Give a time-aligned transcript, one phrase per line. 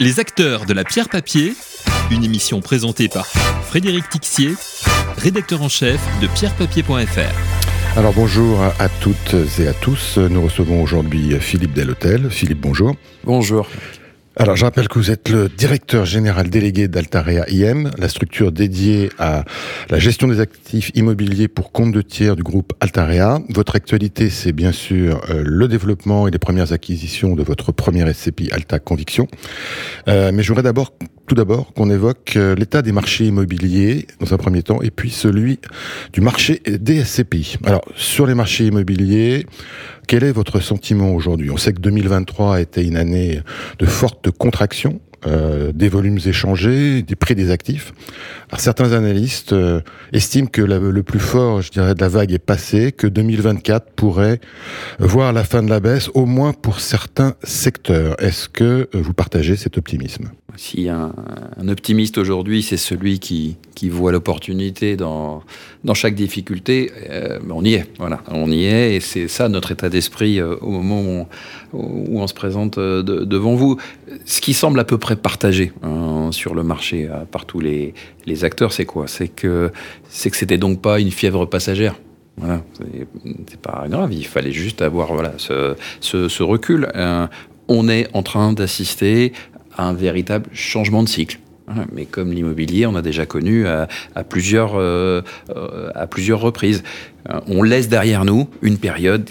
[0.00, 1.54] Les acteurs de la pierre papier,
[2.12, 4.54] une émission présentée par Frédéric Tixier,
[5.16, 7.98] rédacteur en chef de pierrepapier.fr.
[7.98, 10.18] Alors bonjour à toutes et à tous.
[10.18, 12.30] Nous recevons aujourd'hui Philippe Delhotel.
[12.30, 12.94] Philippe, bonjour.
[13.24, 13.68] Bonjour.
[14.40, 19.10] Alors, je rappelle que vous êtes le directeur général délégué d'Altarea IM, la structure dédiée
[19.18, 19.44] à
[19.90, 23.40] la gestion des actifs immobiliers pour compte de tiers du groupe Altarea.
[23.48, 28.14] Votre actualité, c'est bien sûr euh, le développement et les premières acquisitions de votre première
[28.14, 29.26] SCPI Alta Conviction.
[30.06, 30.92] Euh, mais je d'abord
[31.28, 35.10] tout d'abord qu'on évoque euh, l'état des marchés immobiliers dans un premier temps et puis
[35.10, 35.60] celui
[36.12, 37.58] du marché des SCPI.
[37.64, 39.46] Alors sur les marchés immobiliers,
[40.06, 41.50] quel est votre sentiment aujourd'hui?
[41.50, 43.42] On sait que 2023 a été une année
[43.78, 47.92] de forte contraction euh, des volumes échangés, des prix des actifs.
[48.50, 49.80] Alors, certains analystes euh,
[50.12, 54.40] estiment que le plus fort, je dirais, de la vague est passé, que 2024 pourrait
[55.00, 58.14] voir la fin de la baisse, au moins pour certains secteurs.
[58.22, 60.30] Est-ce que vous partagez cet optimisme?
[60.88, 61.12] A
[61.58, 63.56] un, optimiste aujourd'hui, c'est celui qui,
[63.90, 65.42] voit l'opportunité dans,
[65.94, 66.90] chaque difficulté.
[67.10, 70.70] Euh, on y est, voilà, on y est, et c'est ça notre état d'esprit au
[70.70, 71.28] moment
[71.72, 73.78] où on se présente devant vous.
[74.24, 77.94] Ce qui semble à peu près partagé hein, sur le marché par tous les,
[78.42, 79.06] acteurs, c'est quoi?
[79.08, 79.72] C'est que
[80.08, 81.94] c'était donc pas une fièvre passagère.
[82.40, 82.62] Voilà,
[83.48, 84.12] c'est pas grave.
[84.12, 86.88] Il fallait juste avoir voilà ce, recul.
[86.94, 87.26] Euh,
[87.66, 89.32] on est en train d'assister
[89.76, 91.38] à un véritable changement de cycle.
[91.92, 93.88] mais comme l'immobilier, on a déjà connu à,
[94.28, 95.22] plusieurs, euh,
[95.54, 96.82] euh, à plusieurs reprises.
[97.46, 99.28] on laisse derrière nous une période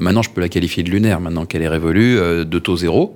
[0.00, 2.16] maintenant je peux la qualifier de lunaire, maintenant qu'elle est révolue,
[2.46, 3.14] de taux zéro,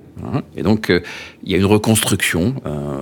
[0.57, 1.01] Et donc, euh,
[1.45, 3.01] il y a une reconstruction, euh,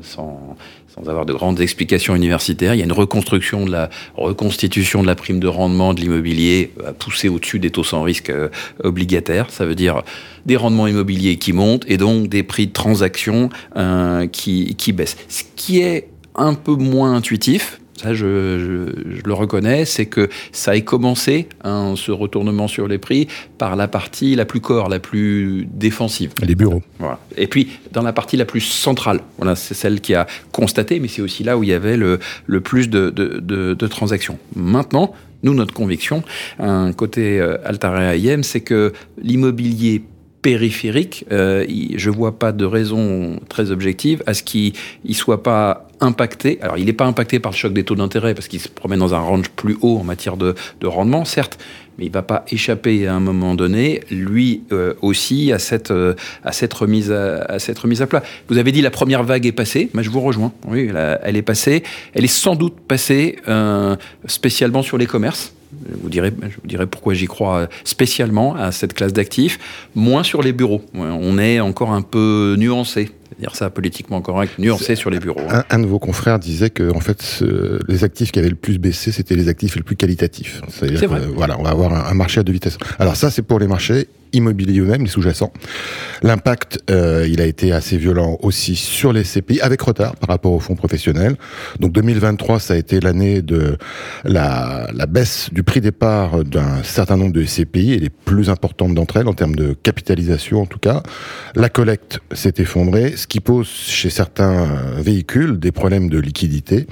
[0.00, 0.56] sans,
[0.88, 2.74] sans, avoir de grandes explications universitaires.
[2.74, 6.72] Il y a une reconstruction de la reconstitution de la prime de rendement de l'immobilier
[6.86, 8.48] à pousser au-dessus des taux sans risque euh,
[8.82, 9.50] obligataires.
[9.50, 10.02] Ça veut dire
[10.46, 13.50] des rendements immobiliers qui montent et donc des prix de transaction
[14.32, 15.16] qui, qui baissent.
[15.28, 18.26] Ce qui est un peu moins intuitif, ça je,
[19.24, 23.88] le reconnais, c'est que ça a commencé, hein, ce retournement sur les prix, par la
[23.88, 26.32] partie la plus corps, la plus défensive.
[26.42, 26.82] Les bureaux.
[26.98, 27.18] Voilà.
[27.36, 31.08] Et puis, dans la partie la plus centrale, voilà, c'est celle qui a constaté, mais
[31.08, 34.38] c'est aussi là où il y avait le, le plus de, de, de, de transactions.
[34.56, 36.22] Maintenant, nous, notre conviction,
[36.58, 40.02] un côté euh, Altarea IM, c'est que l'immobilier
[40.42, 41.64] périphérique, euh,
[41.94, 44.72] je vois pas de raison très objective à ce qu'il
[45.04, 46.58] ne soit pas impacté.
[46.60, 48.98] Alors, il n'est pas impacté par le choc des taux d'intérêt parce qu'il se promène
[48.98, 51.58] dans un range plus haut en matière de, rendement, certes,
[51.96, 56.14] mais il va pas échapper à un moment donné, lui euh, aussi, à cette, euh,
[56.44, 58.22] à, cette remise à, cette remise à plat.
[58.48, 60.52] Vous avez dit la première vague est passée, mais je vous rejoins.
[60.66, 60.90] Oui,
[61.22, 61.84] elle, est passée.
[62.14, 65.54] Elle est sans doute passée euh, spécialement sur les commerces.
[65.88, 69.58] Je vous dirai, pourquoi j'y crois spécialement à cette classe d'actifs,
[69.94, 70.82] moins sur les bureaux.
[70.94, 75.40] On est encore un peu nuancé dire ça politiquement correct, nuancé sur les bureaux.
[75.50, 75.64] Hein.
[75.70, 77.42] Un, de vos confrères disait que en fait,
[77.88, 80.60] les actifs qui avaient le plus baissé, c'était les actifs les plus qualitatifs.
[80.68, 81.20] C'est vrai.
[81.34, 82.78] voilà, on va avoir un, marché à deux vitesses.
[82.98, 85.52] Alors ça, c'est pour les marchés immobiliers eux-mêmes, les sous-jacents.
[86.22, 90.52] L'impact, euh, il a été assez violent aussi sur les CPI, avec retard par rapport
[90.52, 91.36] aux fonds professionnels.
[91.80, 93.76] Donc 2023, ça a été l'année de
[94.24, 98.94] la, la, baisse du prix départ d'un certain nombre de CPI, et les plus importantes
[98.94, 101.02] d'entre elles, en termes de capitalisation en tout cas.
[101.54, 104.66] La collecte s'est effondrée, ce qui pose chez certains
[104.98, 106.86] véhicules des problèmes de liquidité.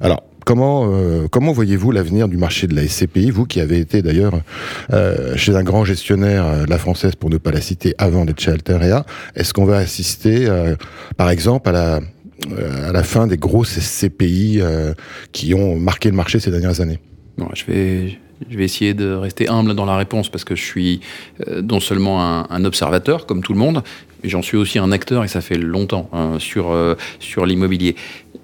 [0.00, 4.00] Alors, Comment, euh, comment voyez-vous l'avenir du marché de la SCPI, vous qui avez été
[4.00, 4.40] d'ailleurs
[4.92, 8.38] euh, chez un grand gestionnaire, euh, la française pour ne pas la citer, avant d'être
[8.38, 9.04] chez Alterea
[9.34, 10.48] Est-ce qu'on va assister,
[11.16, 12.00] par exemple, à la,
[12.86, 14.60] à la fin des grosses SCPI
[15.32, 17.00] qui ont marqué le marché ces dernières années?
[17.38, 20.64] Non, je vais, je vais essayer de rester humble dans la réponse parce que je
[20.64, 21.00] suis
[21.62, 23.82] non seulement un, un, observateur, comme tout le monde,
[24.22, 26.74] mais j'en suis aussi un acteur et ça fait longtemps hein, sur,
[27.20, 27.96] sur l'immobilier.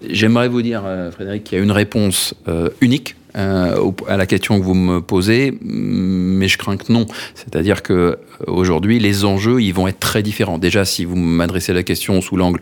[0.09, 4.27] J'aimerais vous dire, euh, Frédéric, qu'il y a une réponse euh, unique euh, à la
[4.27, 7.07] question que vous me posez, mais je crains que non.
[7.35, 10.59] C'est-à-dire que aujourd'hui, les enjeux, ils vont être très différents.
[10.59, 12.61] Déjà, si vous m'adressez la question sous l'angle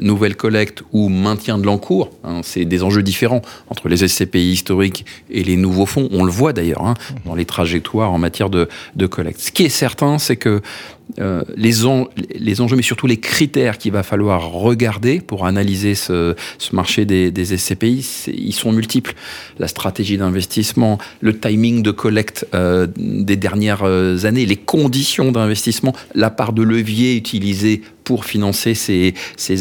[0.00, 5.04] nouvelle collecte ou maintien de l'encours, hein, c'est des enjeux différents entre les SCPI historiques
[5.30, 6.08] et les nouveaux fonds.
[6.12, 9.40] On le voit d'ailleurs hein, dans les trajectoires en matière de, de collecte.
[9.40, 10.60] Ce qui est certain, c'est que
[11.18, 16.34] euh, les, enjeux, mais surtout les critères qu'il va falloir regarder pour analyser ce,
[16.72, 19.14] marché des, des SCPI, ils sont multiples.
[19.58, 25.94] La stratégie d'investissement, le timing de collecte euh, des dernières euh, années, les conditions d'investissement,
[26.14, 29.14] la part de levier utilisée pour financer ces,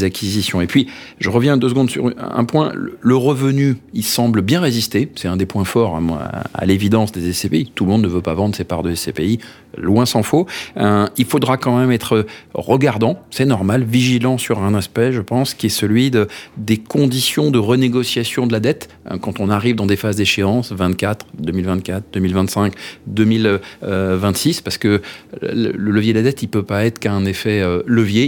[0.04, 0.62] acquisitions.
[0.62, 0.88] Et puis,
[1.20, 2.72] je reviens deux secondes sur un point.
[2.74, 5.10] Le revenu, il semble bien résister.
[5.16, 7.72] C'est un des points forts, à, à l'évidence, des SCPI.
[7.76, 9.40] Tout le monde ne veut pas vendre ses parts de SCPI,
[9.78, 10.48] loin s'en faut.
[10.78, 15.54] Euh, il faudra quand même être regardant, c'est normal, vigilant sur un aspect, je pense,
[15.54, 16.28] qui est celui de,
[16.58, 20.72] des conditions de renégociation de la dette euh, quand on arrive dans des phases d'échéance,
[20.72, 22.74] 24, 2024, 2025,
[23.08, 25.02] 2026, parce que
[25.42, 27.82] le levier de la dette, il peut pas être qu'un effet euh,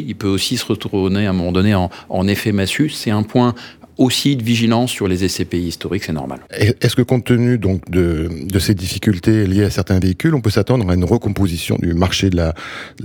[0.05, 2.89] il peut aussi se retourner à un moment donné en, en effet massue.
[2.89, 3.53] C'est un point
[3.97, 6.39] aussi de vigilance sur les SCPI historiques, c'est normal.
[6.51, 10.49] Est-ce que compte tenu donc de, de, ces difficultés liées à certains véhicules, on peut
[10.49, 12.53] s'attendre à une recomposition du marché de la,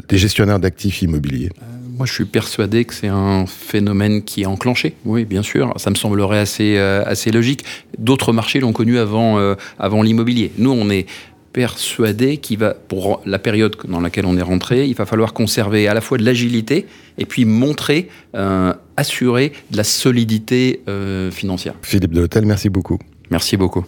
[0.09, 1.51] des gestionnaires d'actifs immobiliers?
[1.61, 4.95] Euh, moi, je suis persuadé que c'est un phénomène qui est enclenché.
[5.05, 5.75] Oui, bien sûr.
[5.77, 7.65] Ça me semblerait assez, euh, assez logique.
[7.99, 10.53] D'autres marchés l'ont connu avant, euh, avant l'immobilier.
[10.59, 11.07] Nous, on est
[11.53, 15.89] persuadé qu'il va, pour la période dans laquelle on est rentré, il va falloir conserver
[15.89, 16.87] à la fois de l'agilité
[17.17, 21.75] et puis montrer, euh, assurer de la solidité euh, financière.
[21.83, 22.99] Philippe de l'Hôtel, merci beaucoup.
[23.31, 23.85] Merci beaucoup.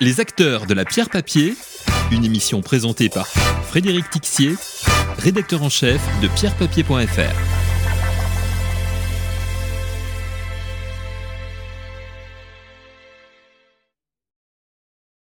[0.00, 1.54] Les acteurs de la pierre papier,
[2.10, 4.54] une émission présentée par Frédéric Tixier,
[5.18, 7.53] rédacteur en chef de pierrepapier.fr.